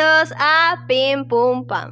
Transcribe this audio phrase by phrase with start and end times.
[0.00, 1.90] Bienvenidos a Pim Pum Pam.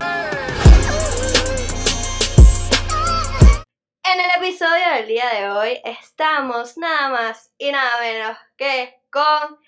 [4.03, 9.59] En el episodio del día de hoy estamos nada más y nada menos que con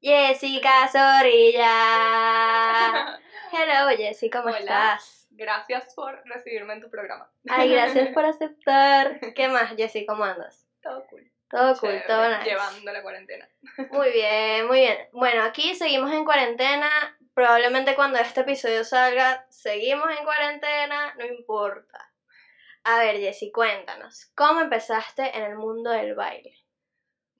[0.00, 1.68] Jessica Zorrilla.
[3.52, 4.60] Hello Jessy, ¿cómo Hola.
[4.60, 5.26] estás?
[5.32, 7.30] Gracias por recibirme en tu programa.
[7.50, 9.20] Ay, gracias por aceptar.
[9.34, 10.06] ¿Qué más, Jessy?
[10.06, 10.66] ¿Cómo andas?
[10.80, 11.30] Todo cool.
[11.50, 12.48] Todo cool, todo nice.
[12.48, 13.46] Llevando la cuarentena.
[13.90, 14.96] Muy bien, muy bien.
[15.12, 16.88] Bueno, aquí seguimos en cuarentena.
[17.34, 22.10] Probablemente cuando este episodio salga, seguimos en cuarentena, no importa.
[22.84, 26.54] A ver, Jessy, cuéntanos, ¿cómo empezaste en el mundo del baile?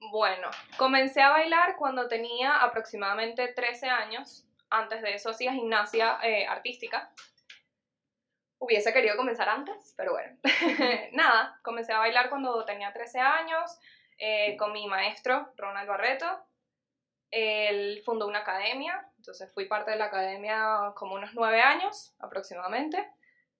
[0.09, 4.47] Bueno, comencé a bailar cuando tenía aproximadamente 13 años.
[4.69, 7.11] Antes de eso hacía gimnasia eh, artística.
[8.57, 10.37] Hubiese querido comenzar antes, pero bueno.
[11.11, 13.79] Nada, comencé a bailar cuando tenía 13 años
[14.17, 16.45] eh, con mi maestro, Ronald Barreto.
[17.29, 23.09] Él fundó una academia, entonces fui parte de la academia como unos 9 años aproximadamente.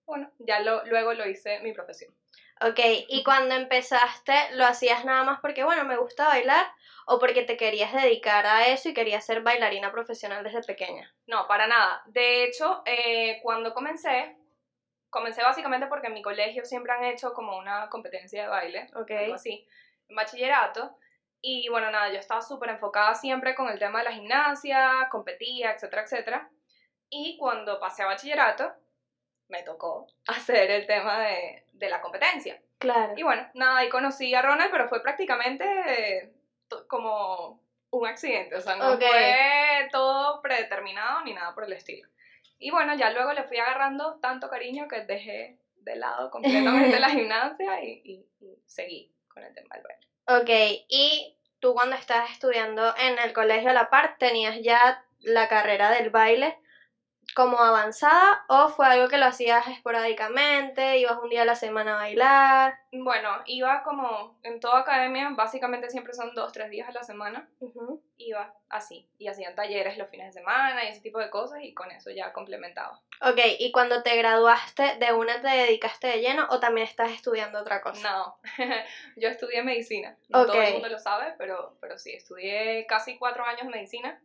[0.04, 2.14] Bueno, ya lo, luego lo hice mi profesión.
[2.60, 2.78] Ok,
[3.08, 6.66] y cuando empezaste, ¿lo hacías nada más porque, bueno, me gusta bailar
[7.06, 11.10] o porque te querías dedicar a eso y querías ser bailarina profesional desde pequeña?
[11.26, 12.02] No, para nada.
[12.06, 14.36] De hecho, eh, cuando comencé,
[15.08, 19.10] comencé básicamente porque en mi colegio siempre han hecho como una competencia de baile, Ok.
[19.10, 19.66] algo así,
[20.08, 20.98] en bachillerato.
[21.44, 25.72] Y bueno, nada, yo estaba súper enfocada siempre con el tema de la gimnasia, competía,
[25.72, 26.48] etcétera, etcétera.
[27.10, 28.72] Y cuando pasé a bachillerato,
[29.48, 32.60] me tocó hacer el tema de, de la competencia.
[32.78, 33.14] Claro.
[33.16, 36.32] Y bueno, nada, ahí conocí a Ronald, pero fue prácticamente
[36.88, 42.08] como un accidente, o sea, no fue todo predeterminado ni nada por el estilo.
[42.58, 47.10] Y bueno, ya luego le fui agarrando tanto cariño que dejé de lado completamente la
[47.10, 50.06] gimnasia y, y- y seguí con el tema del baile.
[50.26, 50.48] Ok,
[50.88, 55.90] y tú cuando estabas estudiando en el colegio a la par, ¿tenías ya la carrera
[55.90, 56.58] del baile
[57.34, 61.94] como avanzada o fue algo que lo hacías esporádicamente, ibas un día a la semana
[61.94, 62.74] a bailar?
[62.92, 67.48] Bueno, iba como en toda academia, básicamente siempre son dos, tres días a la semana,
[67.60, 68.02] Ujú.
[68.18, 71.72] iba así, y hacían talleres los fines de semana y ese tipo de cosas y
[71.74, 73.00] con eso ya complementaba.
[73.24, 77.60] Ok, y cuando te graduaste, ¿de una te dedicaste de lleno o también estás estudiando
[77.60, 78.12] otra cosa?
[78.12, 78.36] No,
[79.16, 80.16] yo estudié medicina.
[80.28, 80.64] No todo Ok.
[80.64, 84.20] el mundo lo sabe, pero, pero sí, estudié casi cuatro años medicina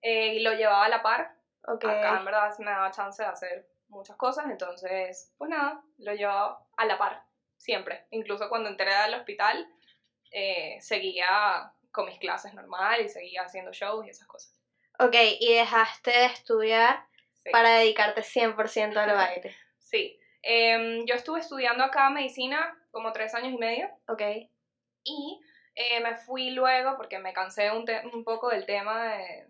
[0.00, 1.34] eh, y lo llevaba a la par.
[1.66, 6.14] Ok, Acá en verdad me daba chance de hacer muchas cosas, entonces, pues nada, lo
[6.14, 7.22] llevaba a la par,
[7.56, 8.06] siempre.
[8.10, 9.66] Incluso cuando entré al hospital,
[10.30, 14.56] eh, seguía con mis clases normal y seguía haciendo shows y esas cosas.
[14.98, 17.04] ok, y dejaste de estudiar
[17.42, 17.50] Sí.
[17.50, 19.56] para dedicarte 100% al baile.
[19.78, 20.20] Sí.
[20.42, 23.88] Em, yo estuve estudiando acá medicina como tres años y medio.
[24.08, 24.20] Ok,
[25.04, 25.40] Y
[25.74, 29.46] eh, me fui luego porque me cansé un, un poco del tema de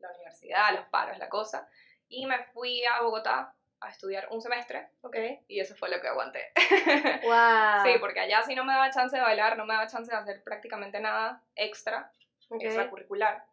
[0.00, 1.68] la universidad, los paros, la cosa.
[2.08, 5.16] Y me fui a Bogotá a estudiar un semestre ok.
[5.48, 6.52] y eso fue lo que aguanté.
[7.24, 7.84] Wow.
[7.84, 10.16] Sí, porque allá sí no me daba chance de bailar, no me daba chance de
[10.16, 12.12] hacer prácticamente nada extra,
[12.48, 12.62] Ok.
[12.62, 13.44] extracurricular.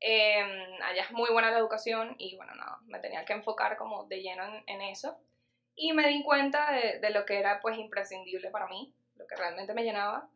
[0.00, 4.04] Eh, allá es muy buena la educación y bueno, nada, me tenía que enfocar como
[4.06, 5.18] de lleno en, en eso.
[5.76, 9.36] Y me di cuenta de, de lo que era pues imprescindible para mí, lo que
[9.36, 10.28] realmente me llenaba.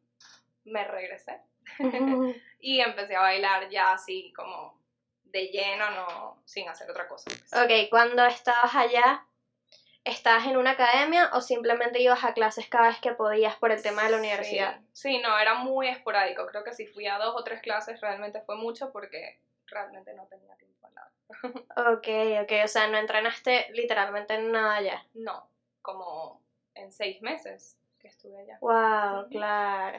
[0.64, 1.40] Me regresé
[2.60, 4.78] y empecé a bailar ya así como
[5.34, 7.24] de lleno, no sin hacer otra cosa.
[7.28, 7.52] pues.
[7.52, 9.26] Ok, cuando estabas allá,
[10.04, 13.82] ¿estabas en una academia o simplemente ibas a clases cada vez que podías por el
[13.82, 14.76] tema de la universidad?
[14.92, 16.46] Sí, sí, no, era muy esporádico.
[16.46, 20.26] Creo que si fui a dos o tres clases realmente fue mucho porque realmente no
[20.26, 21.10] tenía tiempo para nada.
[21.96, 22.08] Ok,
[22.42, 25.04] ok, o sea, no entrenaste literalmente en nada allá.
[25.14, 25.48] No,
[25.82, 26.40] como
[26.74, 28.58] en seis meses que estuve allá.
[28.60, 29.98] Wow, claro.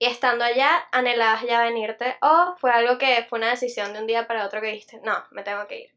[0.00, 4.06] Y estando allá, ¿anhelabas ya venirte o fue algo que fue una decisión de un
[4.06, 5.90] día para otro que dijiste, no, me tengo que ir?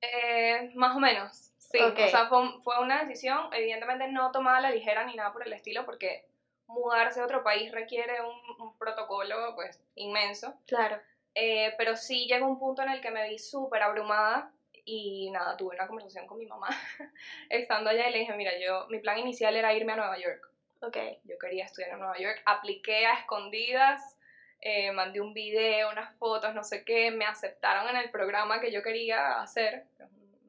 [0.00, 1.78] Eh, más o menos, sí.
[1.78, 5.46] O sea, fue, fue una decisión, evidentemente no tomada a la ligera ni nada por
[5.46, 6.24] el estilo, porque
[6.68, 10.54] mudarse a otro país requiere un, un protocolo pues inmenso.
[10.66, 10.98] Claro.
[11.34, 14.50] Eh, pero sí llegó un punto en el que me vi súper abrumada
[14.86, 16.68] y nada, tuve una conversación con mi mamá
[17.50, 20.50] estando allá y le dije, mira, yo, mi plan inicial era irme a Nueva York.
[20.82, 20.96] Ok.
[21.24, 24.18] Yo quería estudiar en Nueva York, apliqué a escondidas,
[24.60, 28.72] eh, mandé un video, unas fotos, no sé qué, me aceptaron en el programa que
[28.72, 29.86] yo quería hacer,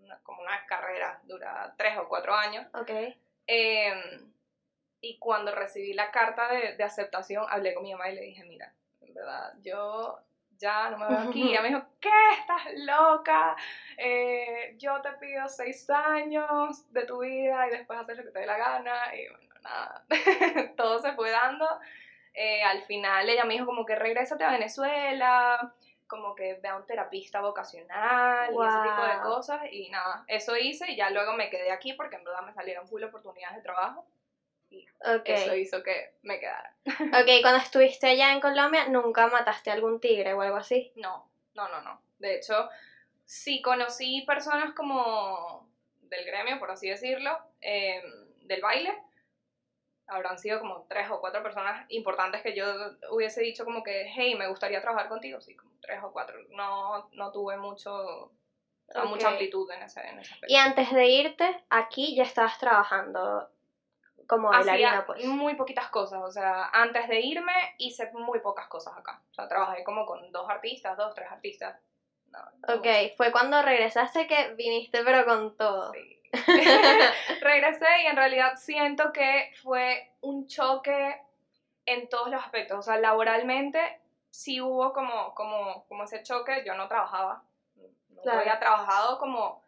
[0.02, 2.66] una- como una carrera, dura tres o cuatro años.
[2.74, 2.92] Ok.
[3.48, 3.94] Eh,
[5.02, 8.44] y cuando recibí la carta de, de aceptación, hablé con mi mamá y le dije,
[8.44, 10.20] mira, en verdad, yo
[10.58, 11.42] ya no me veo aquí.
[11.42, 12.10] Y ella me dijo, ¿qué?
[12.40, 13.56] ¿Estás loca?
[13.98, 18.40] Eh, yo te pido seis años de tu vida y después haces lo que te
[18.40, 19.16] dé la gana.
[19.16, 20.06] Y bueno, nada,
[20.78, 21.68] todo se fue dando.
[22.34, 25.74] Eh, al final ella me dijo como que regrésate a Venezuela,
[26.08, 29.62] como que ve a un terapista vocacional y ese tipo de cosas.
[29.72, 32.88] Y nada, eso hice y ya luego me quedé aquí porque en verdad me salieron
[32.88, 34.06] full oportunidades de trabajo.
[35.04, 35.24] Ok.
[35.26, 36.74] Eso hizo que me quedara.
[37.22, 40.92] Ok, cuando estuviste allá en Colombia, ¿nunca mataste a algún tigre o algo así?
[40.96, 42.02] No, no, no, no.
[42.20, 42.70] De hecho,
[43.26, 45.70] sí conocí personas como
[46.02, 48.02] del gremio, por así decirlo, eh,
[48.42, 48.94] del baile.
[50.12, 52.66] Habrán sido como tres o cuatro personas importantes que yo
[53.12, 55.40] hubiese dicho como que, hey, me gustaría trabajar contigo.
[55.40, 56.38] Sí, como tres o cuatro.
[56.50, 58.32] No, no tuve mucho, o
[58.90, 60.54] sea, mucha amplitud en ese, en ese aspecto.
[60.54, 63.50] Y antes de irte, aquí ya estabas trabajando
[64.28, 65.24] como bailarina, pues.
[65.26, 69.22] muy poquitas cosas, o sea, antes de irme hice muy pocas cosas acá.
[69.32, 71.80] O sea, trabajé como con dos artistas, dos, tres artistas.
[72.28, 75.94] No, no Ok, fue cuando regresaste que viniste pero con todo.
[75.94, 76.21] Sí.
[77.42, 81.22] Regresé y en realidad siento que fue un choque
[81.86, 82.80] en todos los aspectos.
[82.80, 84.00] O sea, laboralmente
[84.30, 86.64] sí hubo como, como, como ese choque.
[86.66, 87.44] Yo no trabajaba.
[88.10, 88.40] No Claro.
[88.42, 89.64] había trabajado como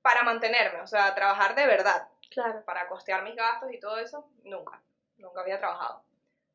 [0.00, 0.80] para mantenerme.
[0.80, 2.08] O sea, trabajar de verdad.
[2.30, 2.64] Claro.
[2.64, 4.26] Para costear mis gastos y todo eso.
[4.44, 4.80] Nunca.
[5.18, 6.02] Nunca había trabajado.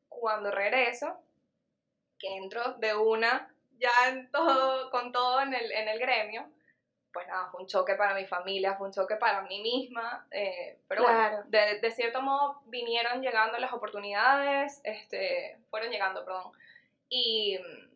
[0.08, 1.16] Cuando regreso,
[2.18, 6.50] que entro de una, ya en todo, con todo en el, en el gremio,
[7.12, 10.78] pues nada, fue un choque para mi familia, fue un choque para mí misma, eh,
[10.88, 11.36] pero Claro.
[11.36, 16.52] bueno, de, de cierto modo vinieron llegando las oportunidades, este, fueron llegando, perdón,
[17.08, 17.88] y mm,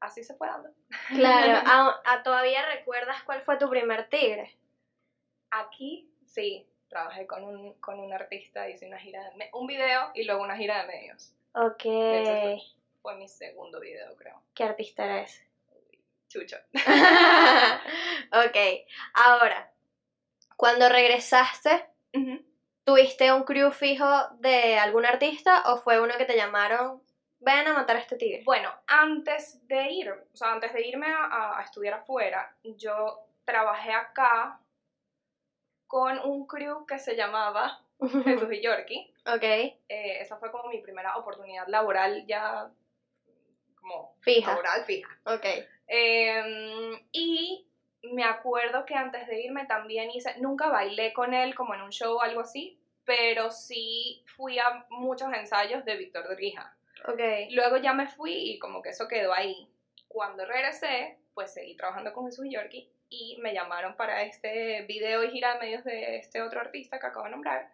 [0.00, 0.70] así se fue dando.
[1.14, 1.62] Claro.
[1.66, 4.56] ¿A, a- todavía recuerdas cuál fue tu primer tigre?
[5.50, 10.24] Aquí, sí, trabajé con un, con un artista, hice una gira, de un video y
[10.24, 11.34] luego una gira de medios.
[11.54, 11.84] Ok.
[11.84, 12.64] hecho,
[13.02, 14.40] Fue mi segundo video, creo.
[14.54, 15.42] ¿Qué artista eres?
[16.34, 16.56] Chucho.
[18.32, 18.56] ok.
[19.14, 19.70] Ahora,
[20.56, 21.86] cuando regresaste,
[22.82, 24.08] ¿tuviste un crew fijo
[24.40, 27.00] de algún artista o fue uno que te llamaron,
[27.38, 28.42] ven a matar a este tigre?
[28.44, 33.92] Bueno, antes de ir, o sea, antes de irme a, a estudiar afuera, yo trabajé
[33.92, 34.58] acá
[35.86, 37.80] con un crew que se llamaba
[38.24, 39.14] Jesús y Yorkie.
[39.26, 39.42] ok.
[39.44, 42.68] Eh, esa fue como mi primera oportunidad laboral ya
[43.76, 44.50] como Fija.
[44.50, 45.16] laboral fija.
[45.26, 45.44] Ok.
[45.86, 47.66] Eh, y
[48.02, 51.90] me acuerdo que antes de irme también hice, nunca bailé con él como en un
[51.90, 56.76] show o algo así, pero sí fui a muchos ensayos de Víctor de Rija.
[57.06, 57.20] Ok.
[57.50, 59.68] Luego ya me fui y como que eso quedó ahí.
[60.08, 65.30] Cuando regresé, pues seguí trabajando con Jesús Yorkie y me llamaron para este video y
[65.30, 67.70] gira de medios de este otro artista que acabo de nombrar.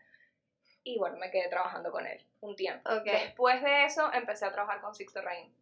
[0.82, 2.90] Y bueno, me quedé trabajando con él un tiempo.
[3.04, 5.52] Después de eso empecé a trabajar con Sixto Rain.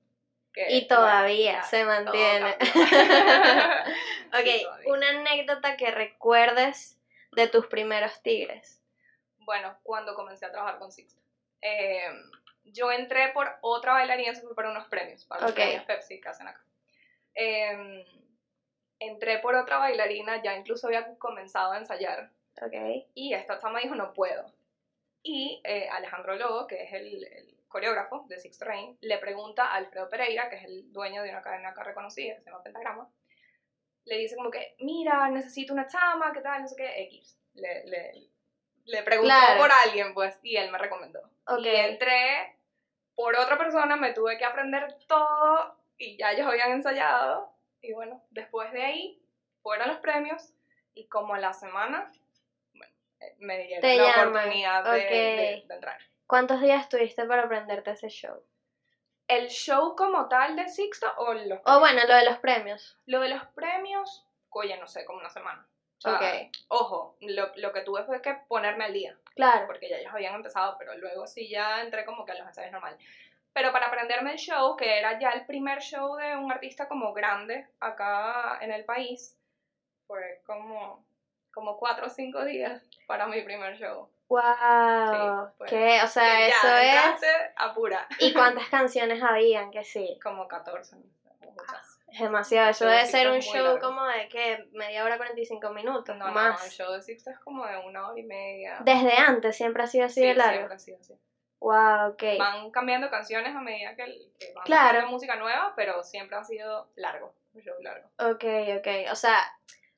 [0.66, 2.56] Que, Y todavía se mantiene.
[4.28, 6.98] ok, Sí, una anécdota que recuerdes
[7.32, 8.82] de tus primeros tigres.
[9.38, 11.22] Bueno, cuando comencé a trabajar con Sixto.
[11.62, 12.10] Eh,
[12.64, 16.28] yo entré por otra bailarina, eso fue para unos premios, para los premios Pepsi que
[16.28, 16.62] hacen acá.
[17.34, 18.04] Eh,
[18.98, 23.06] entré por otra bailarina, ya incluso había comenzado a ensayar, Ok.
[23.14, 24.52] y esta chama dijo, no puedo.
[25.22, 29.74] Y eh, Alejandro Lobo, que es el, el coreógrafo de Sixto Rain, le pregunta a
[29.76, 33.10] Alfredo Pereira, que es el dueño de una cadena acá reconocida, que se llama Pentagrama,
[34.04, 36.62] le dice como que, mira, necesito una chama, ¿qué tal?
[36.62, 37.38] No sé qué, X.
[37.54, 38.12] Le, le,
[38.86, 39.60] le preguntó Claro.
[39.60, 41.20] por alguien, pues, y él me recomendó.
[41.46, 41.60] Ok.
[41.60, 42.56] Y entré
[43.14, 48.24] por otra persona, me tuve que aprender todo, y ya ellos habían ensayado, y bueno,
[48.30, 49.22] después de ahí,
[49.62, 50.54] fueron los premios,
[50.94, 52.10] y como a la semana,
[52.74, 56.00] bueno, eh, me dieron Te la llaman, oportunidad de, de- de entrar.
[56.28, 58.42] ¿Cuántos días tuviste para aprenderte ese show?
[59.26, 62.98] ¿El show como tal de Sixto o los O bueno, lo de los premios.
[63.06, 65.66] Lo de los premios, oye, no sé, como una semana.
[65.96, 66.22] O sea, Ok.
[66.68, 69.66] Ojo, lo, lo que tuve fue que ponerme al día, Claro.
[69.66, 72.72] porque ya ellos habían empezado, pero luego sí ya entré como que a los ensayos
[72.72, 73.00] normales.
[73.54, 77.14] Pero para aprenderme el show, que era ya el primer show de un artista como
[77.14, 79.34] grande acá en el país,
[80.06, 81.04] fue como,
[81.52, 84.10] como cuatro o cinco días para mi primer show.
[84.28, 84.42] Wow.
[84.42, 86.00] Sí, pues, ¿Qué?
[86.02, 86.84] O sea, ya eso es.
[86.94, 88.06] entraste a pura.
[88.18, 89.70] ¿Y cuántas canciones habían?
[89.70, 90.18] Que sí.
[90.22, 91.98] Como 14, no sé, muchas.
[92.10, 92.70] Es demasiado.
[92.70, 93.80] Eso debe ser un show largo.
[93.80, 96.16] como de que media hora 45 minutos.
[96.16, 96.58] No, no, más.
[96.60, 98.78] no, el show de Sixto es como de una hora y media.
[98.80, 100.54] Desde antes siempre ha sido así Sí, de largo.
[100.56, 101.14] siempre ha sido así.
[101.60, 102.22] Wow, ok.
[102.38, 104.04] Van cambiando canciones a medida que,
[104.38, 105.08] que van Claro.
[105.08, 108.08] música nueva, pero siempre ha sido largo, un show largo.
[108.18, 108.44] Ok,
[108.78, 109.10] ok.
[109.10, 109.36] O sea,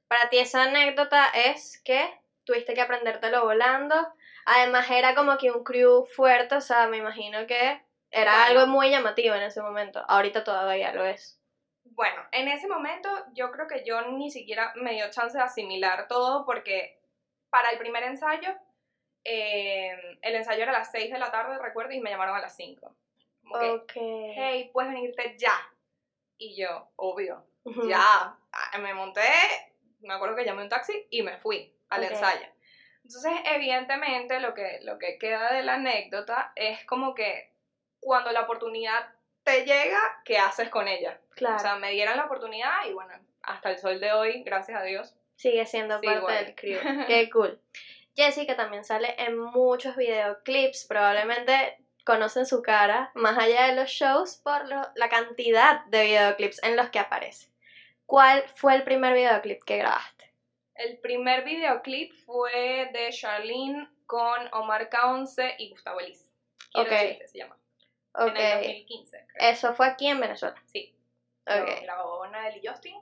[0.09, 3.95] para ti esa anécdota es que tuviste que aprendértelo volando.
[4.47, 7.81] Además era como que un crew fuerte, o sea, me imagino que
[8.11, 8.61] era Bueno.
[8.61, 10.03] algo muy llamativo en ese momento.
[10.09, 11.39] Ahorita todavía lo es.
[11.85, 16.09] Bueno, en ese momento yo creo que yo ni siquiera me dio chance de asimilar
[16.09, 16.99] todo porque
[17.51, 18.55] para el primer ensayo,
[19.25, 22.41] eh, el ensayo era a las 6 de la tarde, recuerdo, y me llamaron a
[22.41, 22.95] las 5.
[23.43, 23.93] Como que, Ok.
[23.95, 25.55] hey, puedes venirte ya.
[26.39, 27.89] Y yo, obvio, Ujú.
[27.89, 29.23] ya, ah, me monté,
[30.01, 32.11] me acuerdo que llamé un taxi y me fui al Ok.
[32.13, 32.47] ensayo.
[33.13, 37.51] Entonces, evidentemente, lo que, lo que queda de la anécdota es como que
[37.99, 39.05] cuando la oportunidad
[39.43, 41.19] te llega, ¿qué haces con ella?
[41.35, 41.57] Claro.
[41.57, 43.13] O sea, me dieron la oportunidad y bueno,
[43.43, 45.13] hasta el sol de hoy, gracias a Dios.
[45.35, 46.45] Sigue siendo Sí, parte igual.
[46.45, 46.79] del crew.
[47.09, 47.61] Qué cool.
[48.15, 50.85] Jessica también sale en muchos videoclips.
[50.85, 56.63] Probablemente conocen su cara, más allá de los shows, por lo- la cantidad de videoclips
[56.63, 57.49] en los que aparece.
[58.07, 60.20] ¿Cuál fue el primer videoclip que grabaste?
[60.81, 66.27] El primer videoclip fue de Charlene con Omar Kaonce y Gustavo Elis.
[66.73, 67.59] Quiero se llama.
[68.15, 68.65] En el Ok.
[68.65, 69.51] 2015, creo.
[69.51, 70.57] Eso fue aquí en Venezuela.
[70.73, 70.95] Sí.
[71.45, 71.83] Lo Ok.
[71.83, 72.97] grabó Nael y Justin.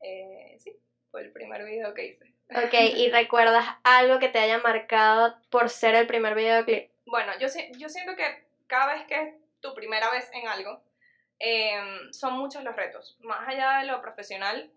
[0.00, 0.72] Eh, sí,
[1.10, 2.32] fue el primer video que hice.
[2.50, 6.90] Ok, ¿y recuerdas algo que te haya marcado por ser el primer videoclip?
[7.04, 10.82] Bueno, yo, si- yo siento que cada vez que es tu primera vez en algo,
[11.40, 13.16] em, son muchos los retos.
[13.20, 14.70] Más allá de lo profesional,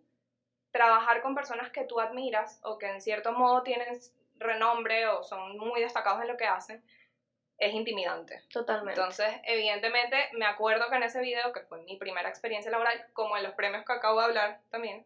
[0.71, 3.99] trabajar con personas que tú admiras o que en cierto modo tienen
[4.35, 6.83] renombre o son muy destacados en lo que hacen,
[7.57, 8.41] es intimidante.
[8.51, 8.99] Totalmente.
[8.99, 13.35] Entonces, evidentemente, me acuerdo que en ese video, que fue mi primera experiencia laboral, como
[13.35, 15.05] en los premios que acabo de hablar también,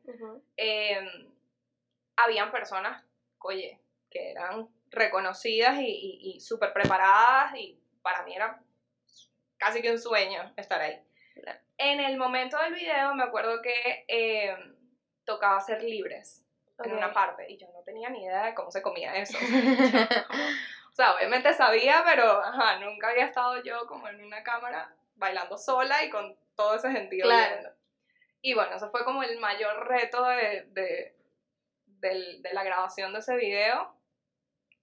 [0.57, 0.99] eh,
[2.15, 3.03] habían personas,
[3.39, 3.79] oye,
[4.11, 8.61] que eran reconocidas y, y, y súper preparadas y para mí era
[9.57, 11.01] casi que un sueño estar ahí.
[11.77, 14.55] En el momento del video me acuerdo que eh,
[15.25, 16.43] tocaba ser libres
[16.83, 16.97] en Ok.
[16.97, 19.37] una parte y yo no tenía ni idea de cómo se comía eso.
[20.91, 25.57] O sea, obviamente sabía, pero ajá, nunca había estado yo como en una cámara bailando
[25.57, 27.25] sola y con todo ese sentido.
[27.27, 27.71] Claro.
[28.43, 31.15] Y bueno, eso fue como el mayor reto de, de,
[31.85, 33.91] del- de la grabación de ese video.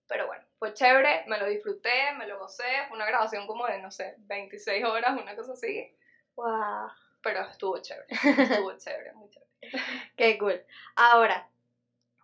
[0.09, 2.65] Pero bueno, fue chévere, me lo disfruté, me lo gocé.
[2.89, 5.97] Fue una grabación como de, no sé, 26 horas, una cosa así.
[6.35, 6.89] Wow.
[7.23, 9.50] Pero estuvo chévere, estuvo chévere, muy chévere.
[10.17, 10.63] Qué cool.
[10.97, 11.49] Ahora,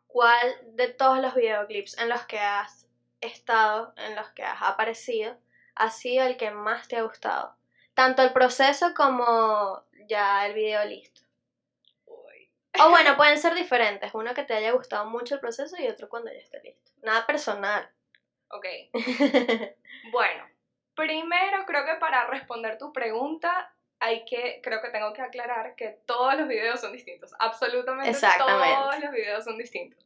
[0.06, 2.86] ¿cuál de todos los videoclips en los que has
[3.20, 5.36] estado, en los que has aparecido,
[5.74, 7.56] ha sido el que más te ha gustado?
[7.94, 11.22] Tanto el proceso como ya el video listo.
[12.04, 12.50] Uy.
[12.80, 14.12] O bueno, pueden ser diferentes.
[14.14, 16.92] Uno que te haya gustado mucho el proceso y otro cuando ya esté listo.
[17.02, 17.90] Nada personal.
[18.48, 18.66] Ok,
[20.12, 20.44] Bueno,
[20.94, 25.98] primero creo que para responder tu pregunta hay que, creo que tengo que aclarar que
[26.06, 28.74] todos los videos son distintos, absolutamente Exactamente.
[28.74, 30.04] todos los videos son distintos.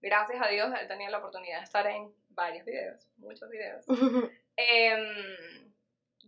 [0.00, 3.84] Gracias a Dios he tenido la oportunidad de estar en varios videos, muchos videos.
[4.60, 5.72] Em,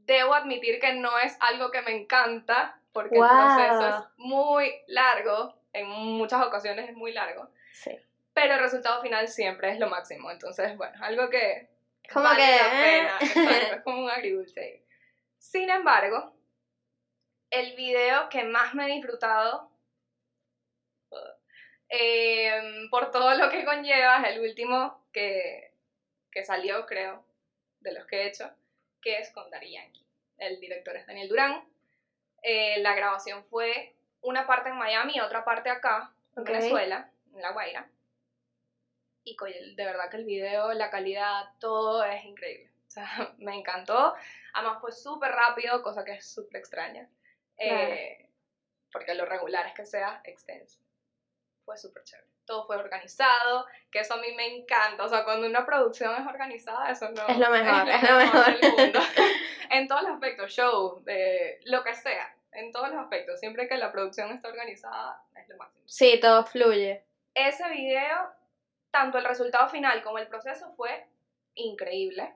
[0.07, 3.27] debo admitir que no es algo que me encanta porque Wow.
[3.27, 3.31] el
[3.67, 7.91] proceso es muy largo, en muchas ocasiones es muy largo, sí.
[8.33, 11.69] pero el resultado final siempre es lo máximo, entonces bueno, algo que
[12.13, 13.25] Como vale que, la pena, eh.
[13.25, 14.83] exacto, es como un agridulce.
[15.39, 16.33] Sin embargo,
[17.51, 19.71] el video que más me he disfrutado,
[21.89, 25.75] em, por todo lo que conlleva, es el último que,
[26.31, 27.25] que salió, creo,
[27.81, 28.51] de los que he hecho,
[29.03, 30.07] que es con Daddy Yankee.
[30.39, 31.69] El director es Daniel Durán.
[32.43, 36.45] Eh, la grabación fue una parte en Miami y otra parte acá, en.
[36.45, 37.91] Venezuela, en La Guaira.
[39.25, 39.37] Y
[39.75, 42.71] de verdad que el video, la calidad, todo es increíble.
[42.87, 43.07] O sea,
[43.39, 44.15] me encantó.
[44.55, 47.09] Además fue súper rápido, cosa que es súper extraña.
[47.61, 48.29] Eh,
[48.93, 50.81] porque lo regular es que sea extenso.
[51.65, 52.27] Fue súper chévere.
[52.47, 55.05] Todo fue organizado, que eso a mí me encanta.
[55.05, 58.61] O sea, cuando una producción es organizada, eso no Es lo mejor, es lo mejor.
[58.61, 58.99] del mundo.
[59.71, 63.39] en todos los aspectos, show, de lo que sea, en todos los aspectos.
[63.39, 67.05] Siempre que la producción está organizada, es lo máximo Sí, todo fluye.
[67.35, 68.33] ese video,
[68.91, 71.07] tanto el resultado final como el proceso fue
[71.55, 72.35] increíble.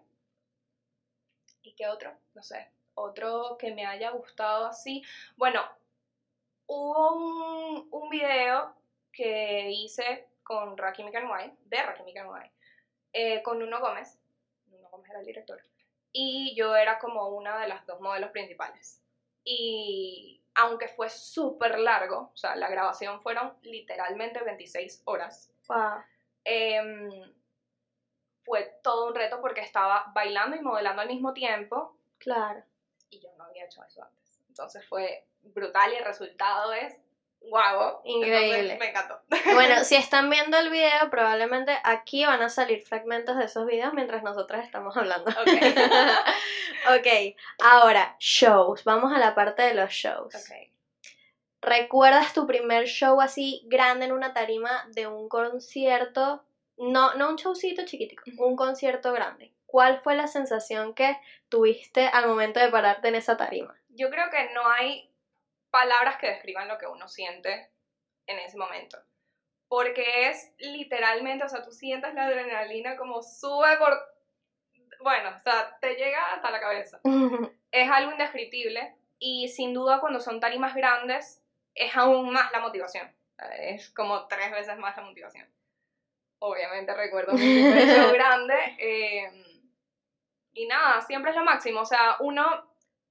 [1.62, 2.16] ¿Y qué otro?
[2.34, 5.02] No sé, otro que me haya gustado así.
[5.36, 5.60] Bueno,
[6.66, 8.74] hubo un, un video
[9.12, 12.52] que hice con Rakim White, de Rakim White,
[13.12, 14.18] eh, con Nuno Gómez.
[14.66, 15.62] Nuno Gómez era el director.
[16.12, 19.02] Y yo era como una de las dos modelos principales.
[19.44, 26.02] Y aunque fue súper largo, o sea, la grabación fueron literalmente 26 horas, Wow.
[26.44, 27.10] em,
[28.44, 32.62] fue todo un reto porque estaba bailando y modelando al mismo tiempo Claro.
[33.64, 34.40] Había hecho eso antes.
[34.48, 36.96] Entonces fue brutal y el resultado es
[37.40, 38.00] guau.
[38.04, 38.60] Increíble.
[38.60, 39.20] Entonces, me encantó.
[39.54, 43.92] Bueno, si están viendo el video, probablemente aquí van a salir fragmentos de esos videos
[43.94, 45.30] mientras nosotras estamos hablando.
[45.30, 45.48] Ok.
[46.98, 48.84] ok, ahora, shows.
[48.84, 50.34] Vamos a la parte de los shows.
[50.34, 50.70] Ok.
[51.60, 56.44] ¿Recuerdas tu primer show así grande en una tarima de un concierto?
[56.76, 59.53] No, no un showcito chiquitico, un concierto grande.
[59.74, 63.76] ¿Cuál fue la sensación que tuviste al momento de pararte en esa tarima?
[63.88, 65.12] Yo creo que no hay
[65.72, 67.72] palabras que describan lo que uno siente
[68.28, 68.98] en ese momento.
[69.66, 73.98] Porque es literalmente, o sea, tú sientes la adrenalina como sube por...
[75.00, 77.00] Bueno, o sea, te llega hasta la cabeza.
[77.72, 81.42] Es algo indescriptible y sin duda cuando son tarimas grandes
[81.74, 83.12] es aún más la motivación.
[83.58, 85.52] Es como tres veces más la motivación.
[86.38, 88.54] Obviamente recuerdo show grande.
[88.78, 89.50] eh,
[90.54, 91.80] y nada, siempre es lo máximo.
[91.80, 92.44] O sea, uno,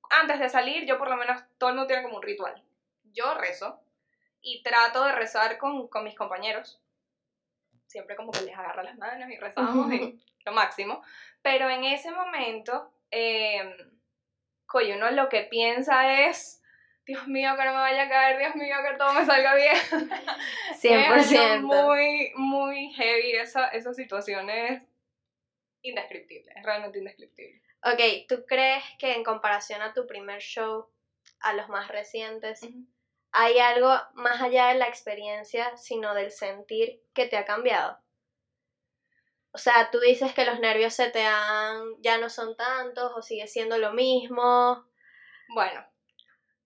[0.10, 2.62] antes de salir, yo por lo menos, todo el mundo tiene como un ritual.
[3.12, 3.80] Yo rezo
[4.42, 6.82] y trato de rezar con, con mis compañeros.
[7.88, 11.04] Siempre como que les agarro las manos y rezamos y lo máximo.
[11.42, 13.76] Pero en ese momento, eh,
[14.66, 16.62] coño, uno lo que piensa es,
[17.06, 19.76] Dios mío, que no me vaya a caer, Dios mío, que todo me salga bien.
[20.72, 21.40] Es 100%.
[21.40, 24.82] algo muy, muy heavy esa, esa situación es
[25.84, 27.62] indescriptible, es realmente indescriptible.
[27.84, 30.90] Ok, ¿tú crees que en comparación a tu primer show,
[31.42, 32.62] a los más recientes,
[33.32, 38.00] hay algo más allá de la experiencia, sino del sentir que te ha cambiado?
[39.52, 43.22] O sea, tú dices que los nervios se te han, ya no son tantos o
[43.22, 44.84] sigue siendo lo mismo.
[45.50, 45.86] Bueno,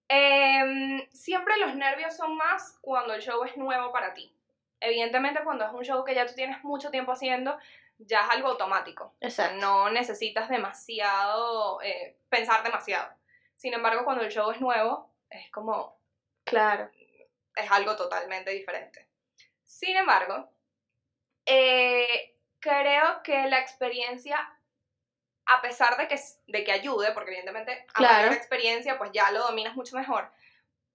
[0.07, 4.33] em, siempre los nervios son más cuando el show es nuevo para ti.
[4.79, 7.57] Evidentemente cuando es un show que ya tú tienes mucho tiempo haciendo,
[7.97, 9.15] ya es algo automático.
[9.19, 9.57] Exacto.
[9.57, 13.09] No necesitas demasiado, eh, pensar demasiado.
[13.55, 15.99] Sin embargo, cuando el show es nuevo, es como,
[16.45, 16.89] Claro.
[17.55, 19.07] es algo totalmente diferente.
[19.65, 20.49] Sin embargo,
[21.45, 24.37] eh, creo que la experiencia,
[25.45, 28.13] a pesar de que, de que ayude, porque evidentemente a Claro.
[28.27, 30.31] mayor experiencia, pues ya lo dominas mucho mejor,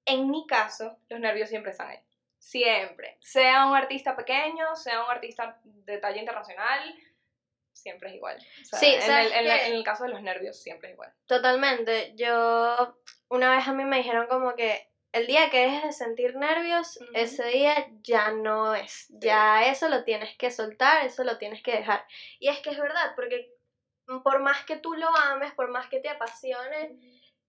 [0.04, 1.98] en mi caso, los nervios siempre están ahí.
[2.42, 3.16] Siempre.
[3.20, 6.92] Sea un artista pequeño, sea un artista de talla internacional,
[7.72, 8.36] siempre es igual.
[8.36, 9.66] O sea, Sí, en, ¿sabes el, en la- qué?
[9.68, 11.12] en el caso de los nervios, siempre es igual.
[11.26, 12.14] Totalmente.
[12.16, 12.96] Yo,
[13.28, 16.98] una vez a mí me dijeron como que el día que dejes de sentir nervios,
[17.14, 19.06] ese día ya no es.
[19.10, 22.04] Ya eso lo tienes que soltar, eso lo tienes que dejar.
[22.40, 23.54] Y es que es verdad, porque
[24.24, 26.98] por más que tú lo ames, por más que te apasione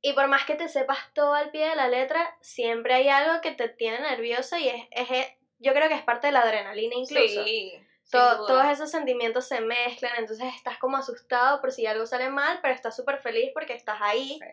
[0.04, 3.42] y por más que te sepas todo al pie de la letra, siempre hay algo
[3.42, 6.94] que te tiene nerviosa y es, es yo creo que es parte de la adrenalina
[6.96, 7.44] incluso.
[7.44, 7.72] Sí.
[8.04, 8.48] sin To- duda.
[8.48, 12.74] todos esos sentimientos se mezclan, entonces estás como asustado por si algo sale mal, pero
[12.76, 14.38] estás súper feliz porque estás ahí.
[14.40, 14.48] Sí.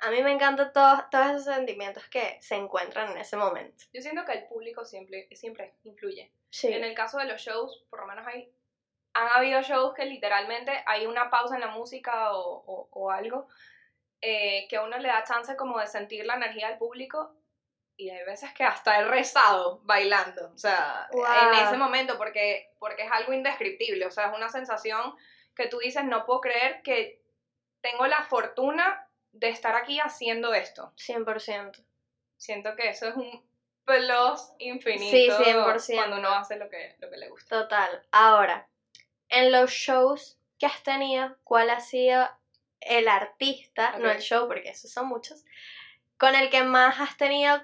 [0.00, 3.84] A mí me encantan todos, todos esos sentimientos que se encuentran en ese momento.
[3.92, 6.30] Yo siento que el público siempre, siempre influye.
[6.50, 6.68] Sí.
[6.72, 8.52] En el caso de los shows, por lo menos hay,
[9.14, 13.48] han habido shows que literalmente hay una pausa en la música o, o- o algo
[14.20, 17.34] eh, que a uno le da chance como de sentir la energía del público
[17.96, 21.24] y hay veces que hasta he rezado bailando, o sea, Wow.
[21.52, 25.16] en ese momento porque, porque es algo indescriptible, o sea, es una sensación
[25.56, 27.20] que tú dices, no puedo creer que
[27.80, 30.92] tengo la fortuna de estar aquí haciendo esto.
[30.96, 31.84] 100%.
[32.36, 33.44] Siento que eso es un
[33.84, 35.94] plus infinito Sí, 100%.
[35.96, 37.62] cuando uno hace lo que, lo que le gusta.
[37.62, 38.06] Total.
[38.12, 38.68] Ahora,
[39.28, 42.28] en los shows que has tenido, ¿cuál ha sido
[42.80, 44.14] el artista, no Ok.
[44.16, 45.44] el show, porque esos son muchos,
[46.16, 47.62] con el que más has tenido,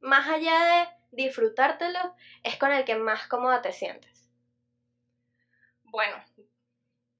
[0.00, 4.30] más allá de disfrutártelo, es con el que más cómoda te sientes?
[5.82, 6.16] Bueno,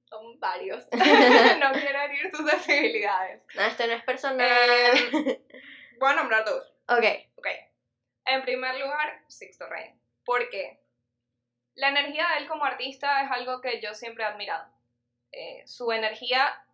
[0.09, 0.85] son varios.
[0.91, 3.41] no quiero herir tus sensibilidades.
[3.55, 4.47] No, esto no es personal.
[4.49, 5.41] Eh,
[5.99, 6.63] voy a nombrar dos.
[6.87, 7.03] ok.
[7.35, 7.47] Ok.
[8.25, 9.93] En primer lugar, Sixto Rey.
[10.25, 10.79] ¿Por qué?
[11.75, 14.65] La energía de él como artista es algo que yo siempre he admirado.
[15.31, 16.64] Eh, su energía,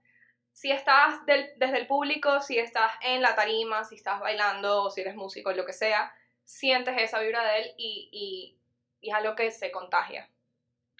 [0.53, 4.89] si estás del- desde el público, si estás en la tarima, si estás bailando, o
[4.91, 8.57] si eres músico, lo que sea, sientes esa vibra de él y, y-
[9.01, 10.29] y es algo que se contagia.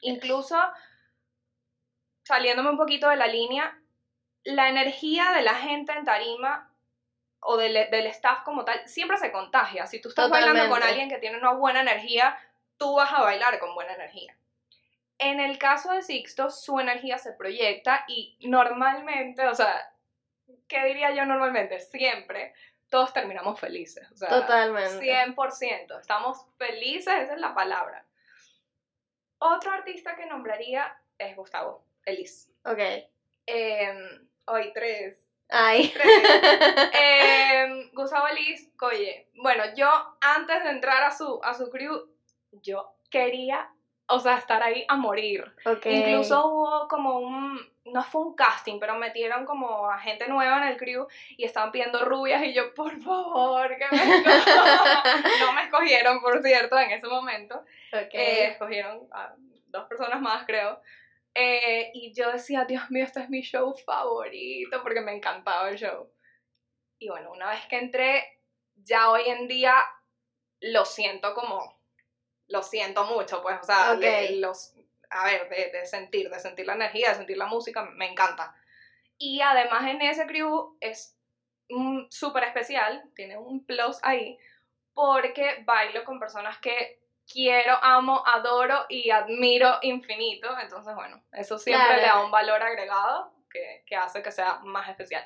[0.02, 0.58] Incluso,
[2.24, 3.78] saliéndome un poquito de la línea,
[4.44, 6.68] la energía de la gente en tarima
[7.42, 9.86] o del, del staff como tal, siempre se contagia.
[9.88, 12.38] Si tú estás bailando con alguien que tiene una buena energía,
[12.78, 14.36] tú vas a bailar con buena energía.
[15.22, 19.94] En el caso de Sixto, su energía se proyecta y normalmente, o sea,
[20.68, 21.80] ¿qué diría yo normalmente?
[21.80, 22.54] Siempre
[22.90, 24.12] todos terminamos felices.
[24.12, 25.00] O sea, Totalmente.
[25.00, 26.00] 100%.
[26.00, 28.04] Estamos felices, esa es la palabra.
[29.40, 32.52] Otro artista que nombraría es Gustavo Elis.
[32.66, 32.80] Ok.
[33.48, 33.94] Eh,
[34.46, 35.18] hoy tres.
[35.50, 35.94] Ay.
[36.94, 39.88] Eh, Gustavo Elis, oye, bueno, yo
[40.22, 42.10] antes de entrar a su, a su crew,
[42.52, 43.72] yo quería,
[44.12, 45.52] o sea, estar ahí a morir.
[45.86, 50.70] Incluso hubo como un, no fue un casting, pero metieron como a gente nueva en
[50.70, 55.24] el crew y estaban pidiendo rubias y yo, por favor, que me escojan".
[55.40, 57.58] No me escogieron, por cierto, en ese momento.
[57.94, 58.14] Ok.
[58.14, 59.34] Eh, escogieron a
[59.68, 60.82] dos personas más, creo.
[61.34, 65.78] Eh, y yo decía, Dios mío, este es mi show favorito porque me encantaba el
[65.78, 66.12] show.
[67.00, 68.40] Y bueno, una vez que entré,
[68.76, 69.76] ya hoy en día
[70.60, 71.81] lo siento como,
[72.52, 74.00] lo siento mucho, pues, o sea, Ok.
[74.00, 74.74] le- los,
[75.10, 78.54] a ver, de, de sentir, de sentir la energía, de sentir la música, me encanta.
[79.18, 81.16] Y además en ese crew es
[81.70, 84.38] mm, súper especial, tiene un plus ahí,
[84.94, 87.00] porque bailo con personas que
[87.32, 90.58] quiero, amo, adoro y admiro infinito.
[90.60, 92.02] Entonces, bueno, eso siempre Claro.
[92.02, 95.24] le da un valor agregado que, que hace que sea más especial.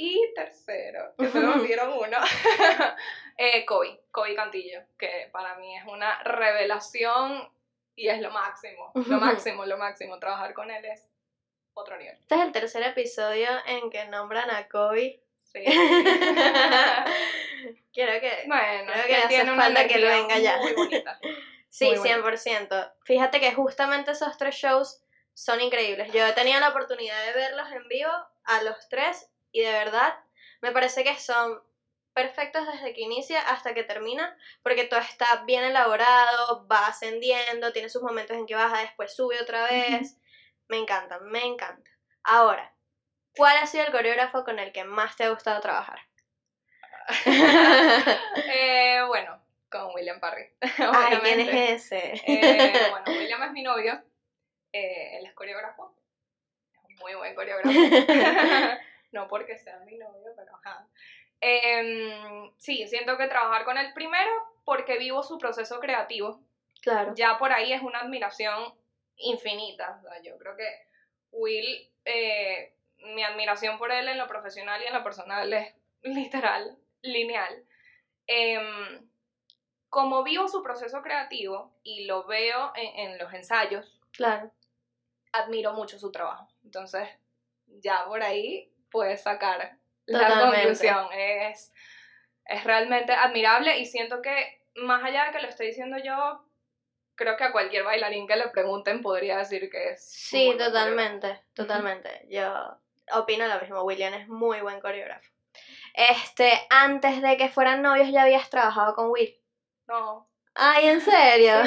[0.00, 2.18] Y tercero, que solo me dieron uno,
[3.36, 7.50] eh, Kobe, Kobe Cantillo, que para mí es una revelación
[7.96, 10.20] y es lo máximo, lo máximo, lo máximo.
[10.20, 11.04] Trabajar con él es
[11.74, 12.14] otro nivel.
[12.14, 15.20] Este es el tercer episodio en que nombran a Kobe.
[15.42, 15.64] Sí.
[17.92, 18.44] Quiero que...
[18.46, 20.58] bueno, Creo que hace tiene una falta que energía venga ya.
[20.58, 21.18] muy bonita.
[21.70, 22.24] Sí, Muy bueno.
[22.24, 22.92] 100%.
[23.04, 25.02] Fíjate que justamente esos tres shows
[25.34, 26.10] son increíbles.
[26.12, 28.10] Yo he tenido la oportunidad de verlos en vivo
[28.44, 30.18] a los tres y de verdad
[30.60, 31.62] me parece que son
[32.14, 37.88] perfectos desde que inicia hasta que termina, porque todo está bien elaborado, va ascendiendo, tiene
[37.88, 40.18] sus momentos en que baja, después sube otra vez.
[40.66, 41.90] Me encanta, me encanta.
[42.24, 42.74] Ahora,
[43.36, 46.00] ¿cuál ha sido el coreógrafo con el que más te ha gustado trabajar?
[48.50, 50.50] Eh, bueno, con William Parry.
[50.60, 52.20] Ay, ¿quién es ese?
[52.26, 54.02] Eh, bueno, William es mi novio.
[54.72, 55.94] eh, él es coreógrafo.
[56.72, 57.70] Es un muy buen coreógrafo.
[59.12, 60.86] no porque sea mi novio, pero ajá.
[61.40, 64.30] Em, sí, siento que trabajar con él primero
[64.64, 66.42] porque vivo su proceso creativo.
[66.82, 67.14] claro.
[67.14, 68.74] Ya por ahí es una admiración
[69.16, 69.98] infinita.
[69.98, 70.68] O sea, yo creo que
[71.30, 76.76] Will, eh, mi admiración por él en lo profesional y en lo personal es literal,
[77.02, 77.64] lineal.
[78.26, 79.08] Em,
[79.88, 84.50] como vivo su proceso creativo y lo veo en, en los ensayos, Claro.
[85.32, 86.48] admiro mucho su trabajo.
[86.64, 87.08] Entonces,
[87.66, 91.08] ya por ahí puedes sacar la conclusión.
[91.12, 91.72] Es,
[92.44, 96.44] es realmente admirable y siento que, más allá de que lo esté diciendo yo,
[97.14, 100.04] creo que a cualquier bailarín que le pregunten podría decir que es.
[100.04, 102.26] Sí, totalmente, totalmente.
[102.28, 102.78] Yo
[103.12, 103.82] opino lo mismo.
[103.82, 105.28] William es muy buen coreógrafo.
[105.94, 109.36] Este, antes de que fueran novios ya habías trabajado con Will.
[109.88, 110.28] No,
[110.60, 111.64] Ay, ¿en serio?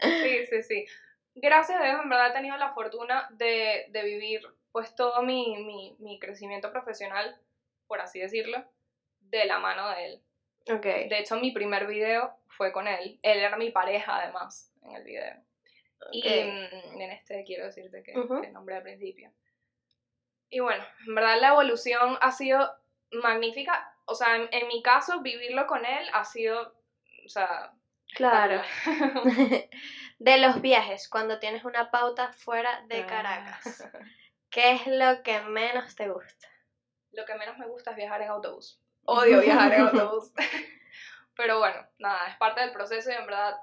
[0.00, 0.86] sí, sí, sí.
[1.34, 4.42] Gracias a Dios, en verdad he tenido la fortuna de, de vivir
[4.74, 7.40] pues todo mi, mi, mi crecimiento profesional,
[7.86, 8.58] por así decirlo,
[9.20, 10.22] de la mano de él.
[10.68, 10.82] ok.
[10.82, 13.20] De hecho, mi primer video fue con él.
[13.22, 15.36] Él era mi pareja, además, en el video.
[16.10, 16.26] Y ok.
[16.26, 18.40] mm, en este quiero decirte que, Ujú.
[18.40, 19.30] que nombré al principio.
[20.50, 22.68] Y bueno, en verdad la evolución ha sido
[23.12, 23.96] magnífica.
[24.06, 26.74] O sea, en, en mi caso, vivirlo con él ha sido,
[27.24, 27.72] o sea...
[28.16, 28.60] Claro.
[30.18, 32.86] De los viajes, cuando tienes una pauta fuera Ah.
[32.88, 33.88] de Caracas,
[34.54, 36.48] ¿qué es lo que menos te gusta?
[37.10, 38.80] Lo que menos me gusta es viajar en autobús.
[39.04, 40.32] Odio viajar en autobús.
[41.36, 43.56] Pero bueno, nada, es parte del proceso y en verdad,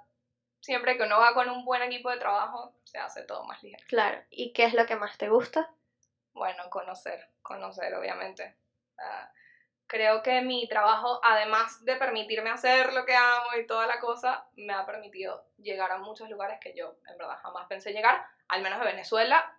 [0.59, 3.85] siempre que uno va con un buen equipo de trabajo, se hace todo más ligero.
[3.87, 4.21] Claro.
[4.29, 5.73] ¿Y qué es lo que más te gusta?
[6.33, 8.57] Bueno, conocer, conocer, obviamente.
[8.97, 9.31] Ah,
[9.87, 14.49] creo que mi trabajo, además de permitirme hacer lo que amo y toda la cosa,
[14.57, 18.61] me ha permitido llegar a muchos lugares que yo, en verdad, jamás pensé llegar, al
[18.61, 19.57] menos de Venezuela,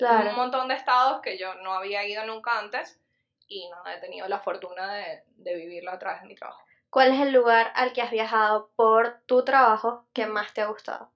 [0.00, 3.00] un montón de estados que yo no había ido nunca antes
[3.46, 6.62] y nada, he tenido la fortuna de, de vivirlo a través de mi trabajo.
[6.90, 10.66] ¿Cuál es el lugar al que has viajado por tu trabajo que más te ha
[10.66, 11.12] gustado?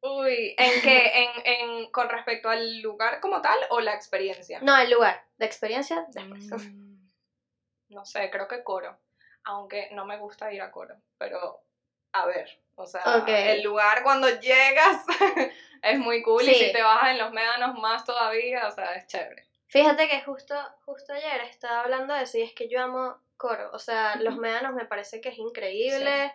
[0.00, 1.12] Uy, ¿en qué?
[1.14, 4.60] ¿En, en, ¿Con respecto al lugar como tal o la experiencia?
[4.60, 5.24] No, el lugar.
[5.38, 6.04] ¿De experiencia?
[6.10, 6.68] Después.
[6.70, 7.08] Mm,
[7.88, 8.98] No sé, creo que coro.
[9.44, 10.96] Aunque no me gusta ir a coro.
[11.18, 11.60] Pero,
[12.14, 15.04] a ver, o sea, el lugar cuando llegas
[15.82, 19.06] es muy cool y si te bajas en los médanos más todavía, o sea, es
[19.06, 19.44] chévere.
[19.66, 23.70] Fíjate que justo, justo ayer estaba hablando de eso y es que yo amo coro.
[23.72, 26.32] O sea, los médanos me parece que es increíble.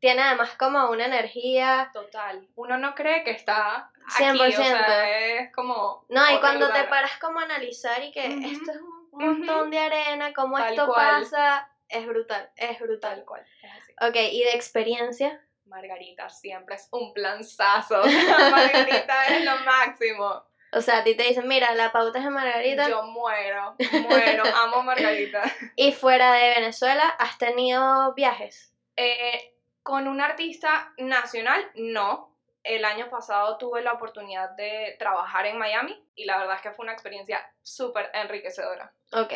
[0.00, 1.90] Tiene además como una energía.
[1.92, 2.48] Total.
[2.56, 4.48] Uno no cree que está aquí, 100%.
[4.48, 6.04] o sea, es como...
[6.08, 8.78] No, y cuando te paras como a analizar y que esto es
[9.12, 11.20] un montón de arena, cómo Tal esto cual.
[11.20, 13.16] pasa, es brutal, es brutal.
[13.16, 13.92] Tal cual, es así.
[14.00, 18.02] Ok, y de experiencia, Margarita siempre es un planzazo.
[18.50, 20.44] Margarita es lo máximo.
[20.72, 23.76] o sea, a ti te dicen, mira, la pauta es de Margarita, Yo muero,
[24.08, 25.42] muero, amo Margarita.
[25.76, 28.72] y fuera de Venezuela, ¿has tenido viajes?
[28.96, 32.28] Eh, con un artista nacional, no.
[32.62, 36.72] El año pasado tuve la oportunidad de trabajar en Miami y la verdad es que
[36.72, 38.92] fue una experiencia súper enriquecedora.
[39.12, 39.32] Ok,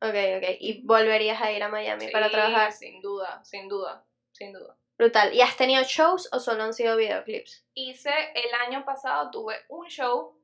[0.00, 0.56] ok, ok.
[0.60, 2.72] ¿Y volverías a ir a Miami para trabajar?
[2.72, 4.76] Sin duda, sin duda, sin duda.
[4.98, 5.32] Brutal.
[5.32, 7.64] ¿Y has tenido shows o solo han sido videoclips?
[7.74, 10.38] Hice el año pasado, tuve un show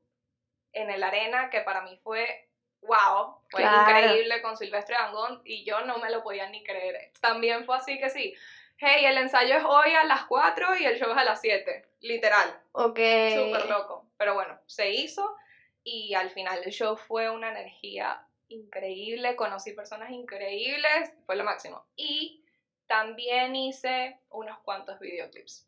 [0.73, 2.49] en el Arena que para mí fue
[2.81, 3.91] wow, fue Claro.
[4.07, 7.11] increíble con Silvestre Dangond y yo no me lo podía ni creer.
[7.21, 8.33] También fue así que sí.
[8.77, 11.89] Hey, el ensayo es hoy a las 4 y el show es a las 7.
[12.01, 12.61] Literal.
[12.73, 12.99] Ok.
[13.33, 14.07] Súper loco.
[14.17, 15.35] Pero bueno, se hizo
[15.83, 19.35] y al final el show fue una energía increíble.
[19.35, 21.13] Conocí personas increíbles.
[21.25, 21.85] Fue lo máximo.
[21.95, 22.43] Y
[22.87, 25.67] también hice unos cuantos videoclips.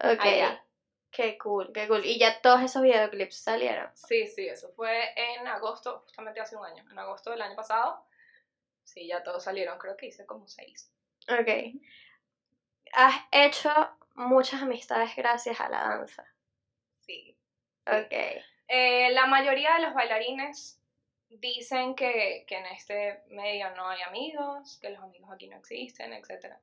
[0.00, 0.20] Ok.
[0.20, 0.62] Allá.
[1.10, 2.04] Qué cool, qué cool.
[2.04, 3.90] Y ya todos esos videoclips salieron.
[3.94, 6.84] Sí, sí, eso fue en agosto, justamente hace un año.
[6.90, 8.04] En agosto del año pasado.
[8.84, 9.78] Sí, ya todos salieron.
[9.78, 10.92] Creo que hice como seis.
[11.28, 11.80] Ok.
[12.92, 13.70] Has hecho
[14.14, 16.26] muchas amistades gracias a la danza.
[17.00, 17.36] Sí.
[17.86, 18.12] Ok.
[18.68, 20.80] Eh, la mayoría de los bailarines
[21.28, 26.12] dicen que, que en este medio no hay amigos, que los amigos aquí no existen,
[26.12, 26.54] etc.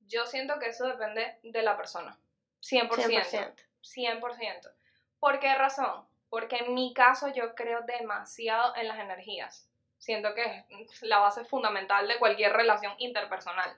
[0.00, 2.18] Yo siento que eso depende de la persona.
[2.62, 2.88] 100%.
[2.88, 3.54] 100%.
[3.82, 4.74] 100%.
[5.18, 6.06] ¿Por qué razón?
[6.28, 9.68] Porque en mi caso yo creo demasiado en las energías.
[9.98, 13.76] Siento que es la base fundamental de cualquier relación interpersonal.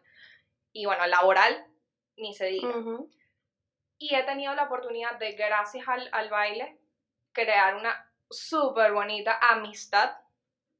[0.72, 1.66] Y bueno, laboral,
[2.16, 2.68] ni se diga.
[2.68, 3.10] Ujú.
[3.98, 6.78] Y he tenido la oportunidad de, gracias al, al baile,
[7.32, 10.16] crear una súper bonita amistad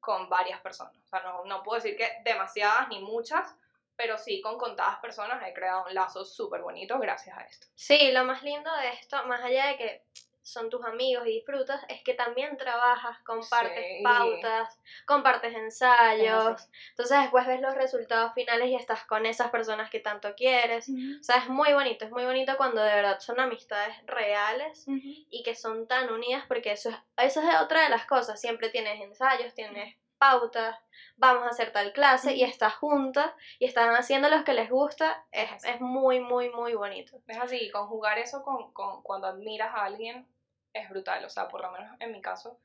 [0.00, 0.96] con varias personas.
[1.04, 3.54] O sea, no, no puedo decir que demasiadas ni muchas,
[3.96, 7.66] pero sí con contadas personas he creado un lazo súper bonito gracias a esto.
[7.74, 10.04] Sí, lo más lindo de esto, más allá de que
[10.42, 14.02] son tus amigos y disfrutas, es que también trabajas, compartes Sí.
[14.02, 20.00] pautas, compartes ensayos, entonces después ves los resultados finales y estás con esas personas que
[20.00, 20.88] tanto quieres.
[20.88, 24.85] O sea, es muy bonito, es muy bonito cuando de verdad son amistades reales
[25.31, 28.68] y que son tan unidas porque eso es, eso es otra de las cosas, siempre
[28.70, 30.78] tienes ensayos, tienes pautas,
[31.16, 35.24] vamos a hacer tal clase y estás juntas y están haciendo lo que les gusta,
[35.33, 37.18] es, es muy, muy, muy bonito.
[37.26, 40.24] Es así, conjugar eso con, con cuando admiras a alguien
[40.72, 41.24] es brutal.
[41.24, 42.58] O sea, por lo menos en mi caso,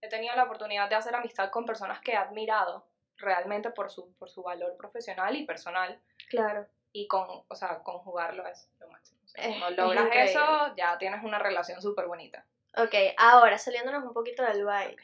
[0.00, 4.14] he tenido la oportunidad de hacer amistad con personas que he admirado realmente por su,
[4.14, 6.00] por su valor profesional y personal.
[6.28, 6.66] Claro.
[6.92, 9.20] Y con, o sea, conjugarlo es lo máximo.
[9.24, 12.44] O sea, Es- cuando logras eso, ya tienes una relación súper bonita.
[12.76, 14.96] Ok, ahora saliéndonos un poquito del baile,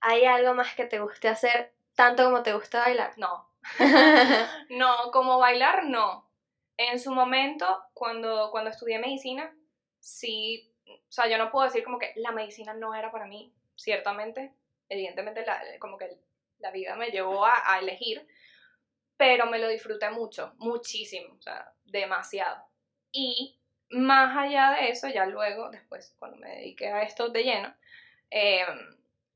[0.00, 3.14] ¿hay algo más que te guste hacer tanto como te gusta bailar?
[3.16, 3.50] No,
[4.70, 6.28] no, como bailar, no.
[6.76, 9.54] En su momento, cuando, cuando estudié medicina,
[9.98, 13.52] sí, o sea, yo no puedo decir como que la medicina no era para mí,
[13.76, 14.52] ciertamente,
[14.88, 16.18] evidentemente la, como que
[16.58, 18.26] la vida me llevó a, a elegir,
[19.16, 22.64] pero me lo disfruté mucho, muchísimo, o sea, demasiado.
[23.12, 23.58] Y
[23.90, 27.74] más allá de eso, ya luego, después, cuando me dediqué a esto de lleno,
[28.30, 28.64] eh,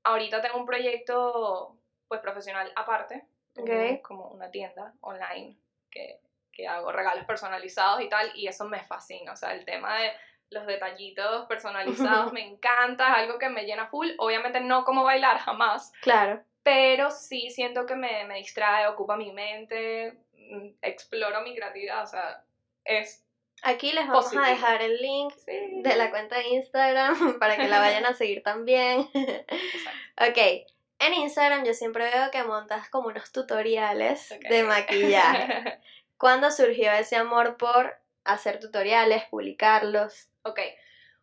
[0.04, 4.02] ahorita tengo un proyecto pues profesional aparte, tengo Ok.
[4.02, 5.58] como una tienda online
[5.90, 6.20] que,
[6.52, 10.12] que hago regalos personalizados y tal, y eso me fascina, o sea, el tema de
[10.54, 15.38] los detallitos personalizados me encanta, es algo que me llena full, obviamente no como bailar
[15.38, 16.42] jamás, Claro.
[16.62, 22.06] pero sí siento que me, me distrae, ocupa mi mente, mm, exploro mi creatividad, o
[22.06, 22.42] sea,
[22.84, 23.20] es...
[23.62, 24.44] Aquí les vamos Positivo.
[24.44, 25.80] a dejar el link Sí.
[25.82, 29.08] de la cuenta de Instagram para que la vayan a seguir también.
[30.16, 30.38] Ok,
[31.00, 35.80] en Instagram yo siempre veo que montas como unos tutoriales de maquillaje.
[36.18, 40.28] ¿Cuándo surgió ese amor por hacer tutoriales, publicarlos?
[40.42, 40.60] ok,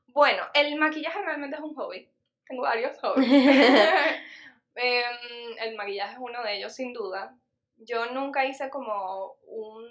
[0.08, 2.10] bueno, el maquillaje realmente es un hobby,
[2.48, 3.28] tengo varios hobbies.
[4.74, 7.36] Em, el maquillaje es uno de ellos, sin duda.
[7.76, 9.86] Yo nunca hice como un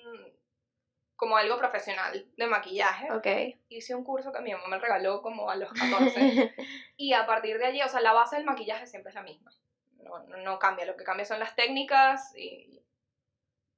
[1.16, 3.12] como algo profesional de maquillaje.
[3.12, 3.58] ok.
[3.68, 6.54] Hice un curso que mi mamá me regaló como a los 14.
[6.96, 9.52] y a partir de allí, o sea, la base del maquillaje siempre es la misma.
[9.98, 10.86] No, no, no cambia.
[10.86, 12.82] Lo que cambia son las técnicas y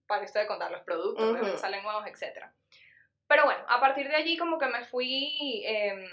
[0.06, 2.46] para esto de contar los productos, salen nuevos, etc.
[3.32, 6.06] Pero bueno, a partir de allí como que me fui em,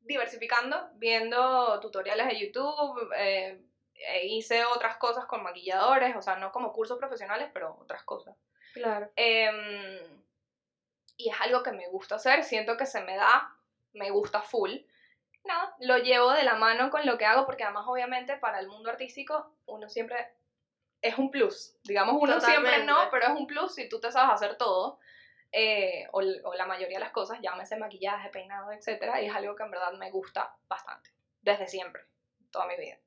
[0.00, 3.60] diversificando, viendo tutoriales de YouTube, eh,
[3.92, 8.34] e hice otras cosas con maquilladores, o sea, no como cursos profesionales, pero otras cosas.
[8.72, 9.10] claro.
[9.14, 10.22] Em,
[11.18, 13.54] y es algo que me gusta hacer, siento que se me da,
[13.92, 14.72] me gusta full.
[15.44, 18.68] Nada, lo llevo de la mano con lo que hago, porque además obviamente para el
[18.68, 20.32] mundo artístico uno siempre
[21.02, 21.76] es un plus.
[21.84, 22.86] Digamos, uno siempre Totalmente.
[22.90, 24.98] no, pero es un plus si tú te sabes hacer todo.
[25.52, 29.54] Eh, o, o la mayoría de las cosas, llámese maquillaje, peinado, etcétera, y es algo
[29.56, 31.10] que en verdad me gusta bastante,
[31.42, 32.02] desde siempre,
[32.50, 32.98] toda mi vida.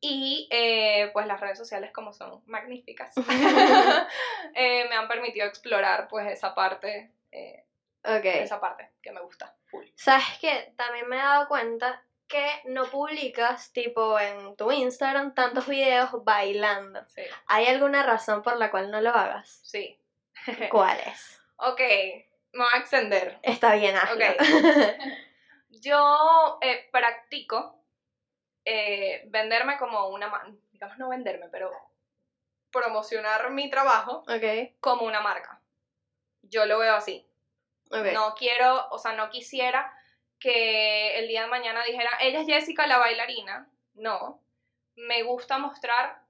[0.00, 3.14] Y eh, pues las redes sociales como son magníficas,
[4.54, 7.64] eh, me han permitido explorar pues esa parte, eh,
[8.04, 8.24] Ok.
[8.24, 9.54] esa parte que me gusta.
[9.66, 9.86] Full.
[9.96, 10.72] ¿Sabes qué?
[10.76, 17.04] También me he dado cuenta que no publicas, tipo, en tu Instagram tantos videos bailando.
[17.08, 19.60] Sí, ¿Hay alguna razón por la cual no lo hagas?
[19.64, 19.98] sí.
[20.70, 21.40] ¿Cuál es?
[21.56, 21.80] Ok,
[22.52, 23.38] me voy a extender.
[23.42, 24.16] Está bien, hazlo.
[24.16, 24.36] Ok.
[25.68, 27.82] Yo eh, practico
[28.64, 30.30] eh, venderme como una,
[30.72, 31.70] digamos no venderme, pero
[32.70, 35.60] promocionar mi trabajo Ok, como una marca.
[36.42, 37.26] Yo lo veo así.
[37.90, 39.92] No quiero, o sea, no quisiera
[40.40, 43.70] que el día de mañana dijera, ella es Jessica la bailarina.
[43.94, 44.42] No,
[44.96, 46.20] me gusta mostrar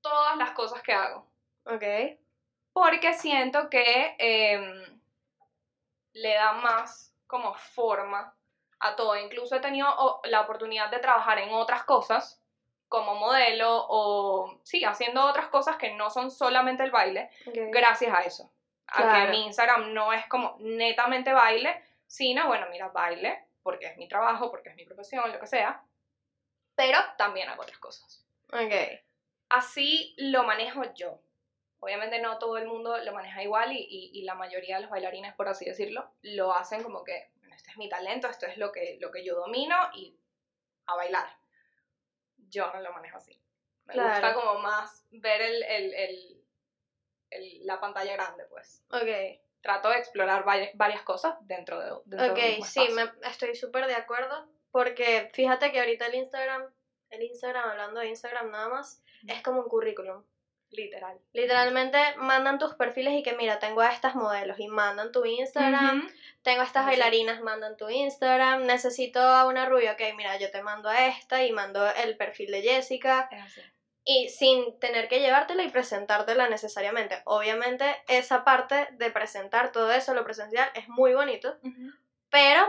[0.00, 1.30] todas las cosas que hago.
[1.64, 1.84] Ok,
[2.72, 5.00] Porque siento que em,
[6.12, 8.34] le da más como forma
[8.80, 9.16] a todo.
[9.16, 12.42] Incluso he tenido la oportunidad de trabajar en otras cosas
[12.88, 17.56] como modelo o sí, haciendo otras cosas que no son solamente el baile, ok.
[17.70, 18.52] gracias a eso.
[18.88, 19.30] A que Claro.
[19.30, 24.50] mi Instagram no es como netamente baile, sino, bueno, mira, baile, porque es mi trabajo,
[24.50, 25.82] porque es mi profesión, lo que sea,
[26.74, 28.26] pero también hago otras cosas.
[28.52, 29.00] Ok,
[29.48, 31.18] Así lo manejo yo.
[31.84, 34.90] Obviamente no todo el mundo lo maneja igual y, y- y la mayoría de los
[34.90, 38.56] bailarines, por así decirlo, lo hacen como que, bueno, este es mi talento, esto es
[38.56, 40.16] lo que, lo que yo domino y
[40.86, 41.26] a bailar.
[42.36, 43.36] Yo no lo manejo así.
[43.86, 44.10] Me Claro.
[44.10, 46.44] gusta como más ver el, el- el-
[47.30, 48.84] el- la pantalla grande, pues.
[48.92, 49.40] ok.
[49.60, 53.10] Trato de explorar vari- varias cosas dentro de, dentro de un Ok, mismo sí, me,
[53.28, 54.48] estoy súper de acuerdo.
[54.70, 56.72] Porque fíjate que ahorita el Instagram,
[57.10, 60.24] el Instagram, hablando de Instagram nada más, es como un currículum.
[60.72, 61.18] Literal.
[61.34, 66.08] Literalmente mandan tus perfiles y que mira, tengo a estas modelos y mandan tu Instagram,
[66.42, 70.62] tengo a estas bailarinas, mandan tu Instagram, necesito a una rubia, ok, mira, yo te
[70.62, 73.60] mando a esta y mando el perfil de Jessica Es así.
[74.04, 77.20] y sin tener que llevártela y presentártela necesariamente.
[77.26, 81.58] Obviamente esa parte de presentar todo eso, lo presencial, es muy bonito,
[82.30, 82.66] pero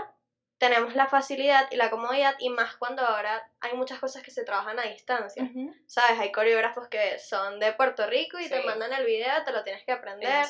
[0.58, 4.44] tenemos la facilidad y la comodidad y más cuando ahora hay muchas cosas que se
[4.44, 5.50] trabajan a distancia.
[5.88, 6.20] ¿Sabes?
[6.20, 9.84] Hay coreógrafos que son de Puerto Rico y te mandan el video, te lo tienes
[9.84, 10.46] que aprender.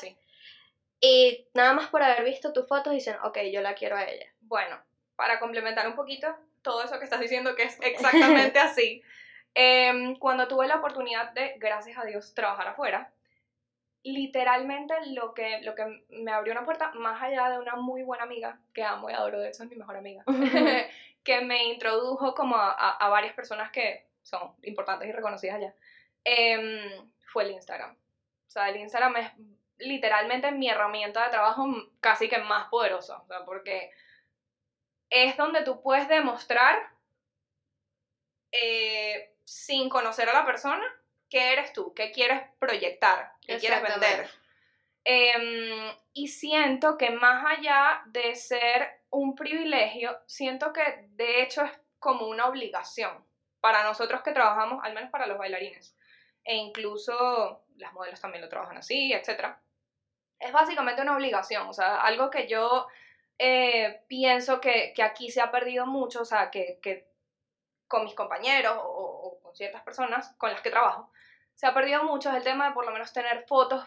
[1.00, 4.26] Y nada más por haber visto tus fotos dicen, ok, yo la quiero a ella.
[4.40, 4.80] Bueno,
[5.16, 9.02] para complementar un poquito todo eso que estás diciendo, que es exactamente así,
[9.54, 13.12] em, cuando tuve la oportunidad de, gracias a Dios, trabajar afuera,
[14.04, 18.24] literalmente lo que, lo que me abrió una puerta, más allá de una muy buena
[18.24, 20.22] amiga, que amo y adoro, de hecho es mi mejor amiga,
[21.24, 25.74] que me introdujo como a, a- a varias personas que son importantes y reconocidas allá,
[26.24, 27.92] em, fue el Instagram.
[28.46, 29.30] O sea, el Instagram es
[29.78, 31.66] literalmente mi herramienta de trabajo
[32.00, 33.90] casi que más poderosa, o sea, porque
[35.10, 36.76] es donde tú puedes demostrar
[38.52, 40.84] eh, sin conocer a la persona
[41.28, 44.28] qué eres tú, qué quieres proyectar, qué quieres vender.
[45.04, 51.72] Em, y siento que más allá de ser un privilegio, siento que de hecho es
[51.98, 53.24] como una obligación
[53.60, 55.96] para nosotros que trabajamos, al menos para los bailarines,
[56.42, 59.56] e incluso las modelos también lo trabajan así, etc.
[60.38, 62.86] Es básicamente una obligación, o sea, algo que yo
[63.38, 67.08] eh, pienso que, que aquí se ha perdido mucho, o sea, que, que
[67.88, 71.10] con mis compañeros o, o con ciertas personas con las que trabajo,
[71.54, 73.84] se ha perdido mucho es el tema de por lo menos tener fotos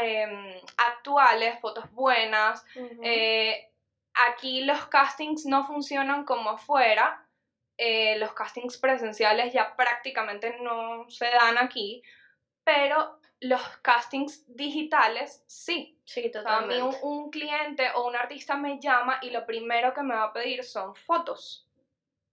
[0.00, 2.64] em, actuales, fotos buenas.
[3.02, 3.70] Eh,
[4.14, 7.26] aquí los castings no funcionan como afuera.
[7.82, 12.02] eh, los castings presenciales ya prácticamente no se dan aquí,
[12.62, 15.98] pero los castings digitales sí.
[16.04, 20.14] sí, a mí un cliente o un artista me llama y lo primero que me
[20.14, 21.66] va a pedir son fotos.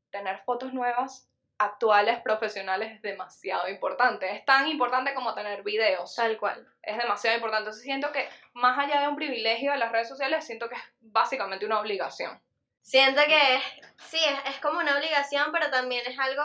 [0.09, 1.26] Tener fotos nuevas,
[1.59, 4.31] actuales, profesionales es demasiado importante.
[4.35, 6.15] Es tan importante como tener videos.
[6.15, 6.67] Tal cual.
[6.81, 7.63] Es demasiado importante.
[7.63, 10.81] Entonces siento que más allá de un privilegio de las redes sociales, siento que es
[10.99, 12.39] básicamente una obligación.
[12.81, 13.63] Siento que es,
[13.97, 16.43] sí, es, es como una obligación, pero también es algo,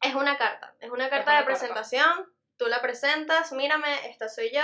[0.00, 1.46] es una carta, es una carta una de carta.
[1.46, 4.62] presentación, tú la presentas, mírame, esta soy yo.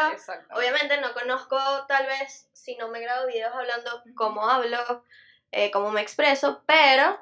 [0.55, 5.03] Obviamente no conozco, tal vez, si no me grabo videos hablando cómo hablo,
[5.51, 7.19] eh, cómo me expreso, pero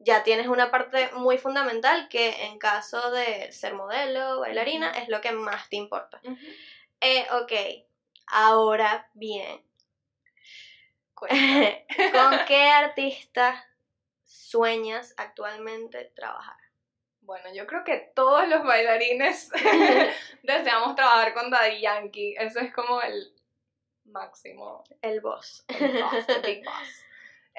[0.00, 5.20] ya tienes una parte muy fundamental que en caso de ser modelo, bailarina, es lo
[5.20, 6.20] que más te importa.
[6.24, 6.36] Ujú.
[7.00, 7.52] Eh, ok,
[8.26, 9.62] ahora bien.
[11.20, 13.66] ¿con qué artista
[14.24, 16.56] sueñas actualmente trabajar?
[17.20, 19.50] Bueno, yo creo que todos los bailarines
[20.42, 22.36] deseamos trabajar con Daddy Yankee.
[22.38, 23.34] Eso es como el
[24.04, 24.84] máximo.
[25.02, 25.64] El boss.
[25.68, 27.04] El boss, el big boss.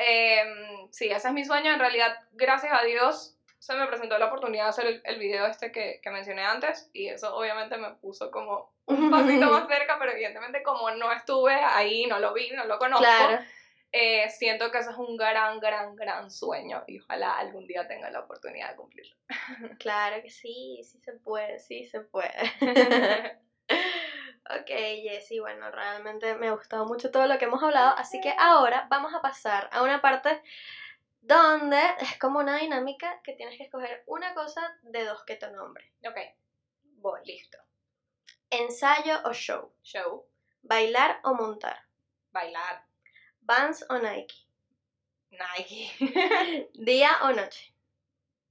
[0.01, 1.73] Em, sí, ese es mi sueño.
[1.73, 5.45] En realidad, gracias a Dios, se me presentó la oportunidad de hacer el, el video
[5.45, 6.89] este que, que mencioné antes.
[6.93, 11.53] Y eso obviamente me puso como un pasito más cerca, pero evidentemente como no estuve
[11.53, 13.43] ahí, no lo vi, no lo conozco, Claro.
[13.91, 16.83] eh, siento que ese es un gran, gran, gran sueño.
[16.87, 19.15] Y ojalá algún día tenga la oportunidad de cumplirlo.
[19.79, 22.31] Claro que sí, sí se puede, sí se puede.
[24.45, 28.33] ok, Jessy, bueno, realmente me ha gustado mucho todo lo que hemos hablado, así que
[28.37, 30.41] ahora vamos a pasar a una parte
[31.21, 35.49] donde es como una dinámica que tienes que escoger una cosa de dos que te
[35.51, 35.91] nombre.
[36.07, 36.17] Ok,
[36.97, 37.21] Voy.
[37.25, 37.57] listo.
[38.49, 39.71] Ensayo o show.
[39.83, 40.25] Show,
[40.61, 41.85] Bailar o montar.
[42.31, 42.85] bailar,
[43.41, 44.35] Vans o Nike.
[45.31, 47.73] Nike, Día o noche.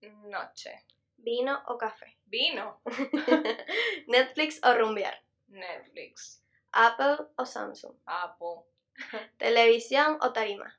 [0.02, 0.84] noche,
[1.16, 2.16] Vino o café.
[2.26, 2.80] vino,
[4.06, 5.20] Netflix o rumbear.
[5.48, 6.42] Netflix,
[6.72, 7.94] Apple o Samsung.
[8.06, 8.62] Apple,
[9.38, 10.78] Televisión o tarima.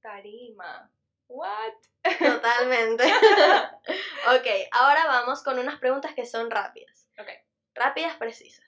[0.00, 0.90] tarima.
[1.28, 1.74] What?
[2.18, 3.04] Totalmente.
[4.36, 7.08] ok, ahora vamos con unas preguntas que son rápidas.
[7.18, 7.28] Ok,
[7.74, 8.64] Rápidas, precisas.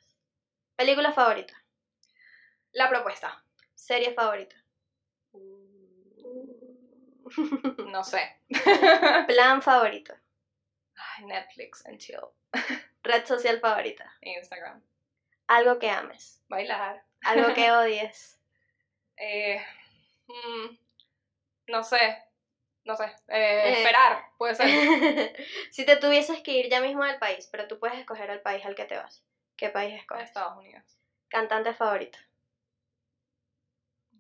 [0.75, 1.55] Película favorita.
[2.73, 3.43] la propuesta.
[3.75, 4.57] Serie favorita.
[7.91, 8.41] No sé.
[9.27, 10.14] Plan favorito.
[11.25, 12.33] Netflix and chill.
[13.03, 14.11] Red social favorita.
[14.23, 14.83] Instagram.
[15.49, 16.43] Algo que ames.
[16.49, 17.05] Bailar.
[17.23, 18.39] Algo que odies.
[19.17, 19.65] Eh,
[20.27, 20.77] mm,
[21.69, 22.23] no sé.
[22.85, 23.05] No sé.
[23.05, 23.73] Eh, Eh.
[23.79, 24.67] Esperar, puede ser.
[25.71, 28.65] si te tuvieses que ir ya mismo del país, pero tú puedes escoger el país
[28.65, 29.25] al que te vas.
[29.57, 30.25] ¿Qué país escoges?
[30.25, 30.85] Estados Unidos.
[31.29, 31.75] Cantante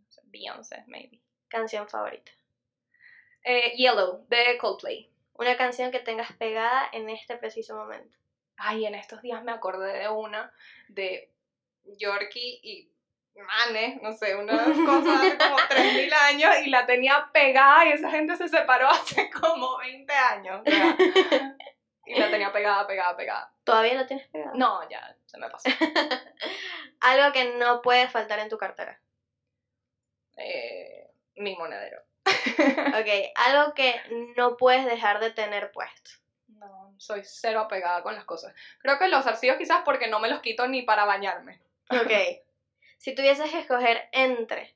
[0.08, 1.20] sé, Beyoncé, maybe.
[1.48, 2.32] Canción favorita.
[3.44, 5.10] Eh, Yellow, de Coldplay.
[5.34, 8.16] Una canción que tengas pegada en este preciso momento.
[8.56, 10.52] Ay, en estos días me acordé de una
[10.88, 11.32] de
[11.84, 12.92] Yorkie y
[13.34, 18.10] Mane, no sé, una cosa hace como 3.000 años y la tenía pegada y esa
[18.10, 20.62] gente se separó hace como 20 años.
[22.06, 23.52] y la tenía pegada, pegada, pegada.
[23.64, 24.52] ¿Todavía la tienes pegada?
[24.54, 25.68] No, ya, se me pasó.
[27.00, 29.00] Algo que no puede faltar en tu cartera.
[30.38, 32.00] Eh, mi monedero.
[32.26, 33.94] Ok, algo que
[34.36, 36.10] no puedes dejar de tener puesto.
[36.58, 38.54] No, soy cero apegada con las cosas.
[38.80, 41.60] Creo que los zarcillos quizás porque no me los quito ni para bañarme.
[41.90, 42.10] Ok.
[42.98, 44.74] si tuvieses que escoger entre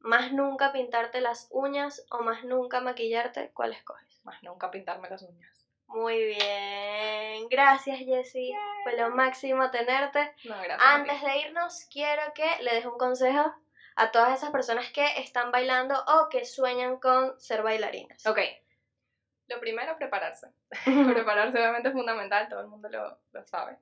[0.00, 4.20] más nunca pintarte las uñas o más nunca maquillarte, ¿cuál escoges?
[4.24, 5.66] Más nunca pintarme las uñas.
[5.86, 7.48] Muy bien.
[7.50, 8.56] Gracias, Jessie.
[8.84, 10.32] Fue lo máximo tenerte.
[10.44, 10.80] No, gracias.
[10.80, 13.52] Antes de irnos, quiero que le des un consejo
[13.96, 18.24] a todas esas personas que están bailando o que sueñan con ser bailarinas.
[18.26, 18.38] Ok.
[19.50, 20.46] Lo primero, prepararse.
[21.12, 23.76] prepararse obviamente es fundamental, todo el mundo lo, lo sabe.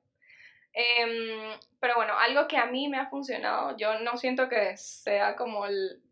[0.72, 5.36] Em, pero bueno, algo que a mí me ha funcionado, yo no siento que sea
[5.36, 6.02] como el,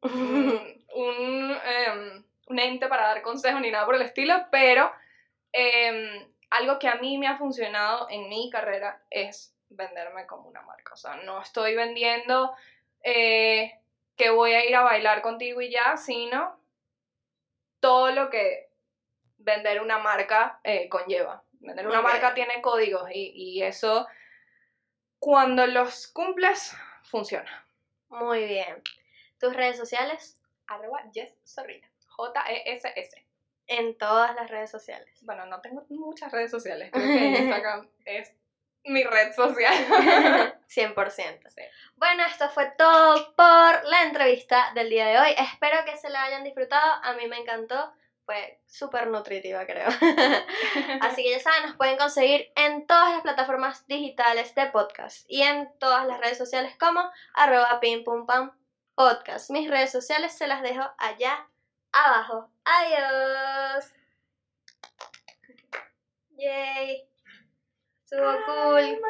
[0.00, 4.90] un, un, em, un ente para dar consejos ni nada por el estilo, pero
[5.52, 10.62] em, algo que a mí me ha funcionado en mi carrera es venderme como una
[10.62, 10.94] marca.
[10.94, 12.54] O sea, no estoy vendiendo
[13.02, 13.80] eh,
[14.16, 16.58] que voy a ir a bailar contigo y ya, sino
[17.80, 18.70] todo lo que
[19.44, 21.42] vender una marca eh, conlleva.
[21.60, 24.06] Vender una marca tiene códigos y, y eso,
[25.18, 27.66] cuando los cumples, funciona.
[28.08, 28.82] Muy bien.
[29.38, 30.38] ¿Tus redes sociales?
[30.66, 31.88] Arroba Jess Zorrilla.
[32.08, 33.26] J-E-S-S.
[33.66, 35.18] En todas las redes sociales.
[35.22, 36.90] Bueno, no tengo muchas redes sociales.
[36.92, 38.32] Creo que Instagram es
[38.84, 39.74] mi red social.
[40.68, 41.48] 100%.
[41.48, 41.62] Sí.
[41.96, 45.34] Bueno, esto fue todo por la entrevista del día de hoy.
[45.38, 47.00] Espero que se la hayan disfrutado.
[47.02, 47.92] A mí me encantó
[48.24, 49.88] fue súper nutritiva, creo.
[51.00, 55.42] Así que ya saben, nos pueden conseguir en todas las plataformas digitales de podcast y
[55.42, 57.00] en todas las redes sociales como
[57.34, 58.52] arroba pim pum pam
[58.94, 59.50] podcast.
[59.50, 61.48] Mis redes sociales se las dejo allá
[61.92, 62.50] abajo.
[62.64, 63.92] Adiós.
[66.36, 67.08] Yay.
[68.04, 69.00] Estuvo cool.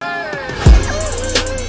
[0.00, 1.68] Ay,